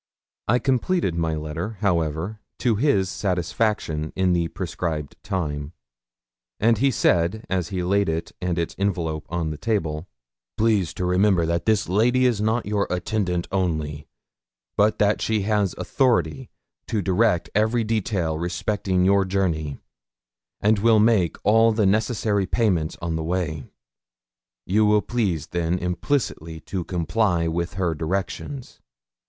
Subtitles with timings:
[0.47, 5.73] I completed my letter, however, to his satisfaction in the prescribed time;
[6.59, 10.07] and he said, as he laid it and its envelope on the table
[10.57, 14.07] 'Please to remember that this lady is not your attendant only,
[14.75, 16.49] but that she has authority
[16.87, 19.77] to direct every detail respecting your journey,
[20.61, 23.69] and will make all the necessary payments on the way.
[24.65, 28.79] You will please, then, implicitly to comply with her directions.